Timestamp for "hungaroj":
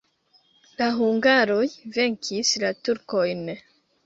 0.95-1.67